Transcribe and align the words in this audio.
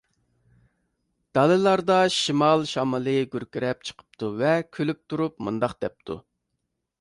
دالىلاردا 1.37 1.97
شىمال 2.15 2.65
شامىلى 2.71 3.13
گۈركىرەپ 3.35 3.85
چىقىپتۇ 3.91 4.31
ۋە 4.41 4.55
كۈلۈپ 4.79 5.05
تۇرۇپ 5.15 5.37
مۇنداق 5.49 5.77
دەپتۇ. 5.87 6.19